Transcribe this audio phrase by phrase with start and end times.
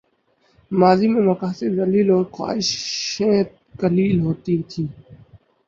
[0.71, 3.43] ماضی میں مقاصد جلیل اور خواہشیں
[3.79, 4.87] قلیل ہوتی تھیں۔